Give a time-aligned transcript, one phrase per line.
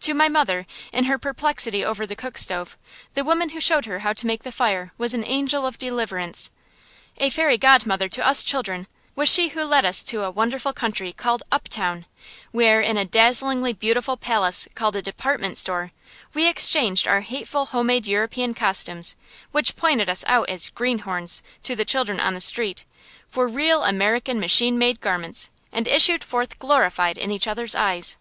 [0.00, 2.78] To my mother, in her perplexity over the cookstove,
[3.12, 6.48] the woman who showed her how to make the fire was an angel of deliverance.
[7.18, 11.12] A fairy godmother to us children was she who led us to a wonderful country
[11.12, 12.06] called "uptown,"
[12.52, 15.92] where, in a dazzlingly beautiful palace called a "department store,"
[16.32, 19.14] we exchanged our hateful homemade European costumes,
[19.52, 22.86] which pointed us out as "greenhorns" to the children on the street,
[23.28, 28.16] for real American machine made garments, and issued forth glorified in each other's eyes.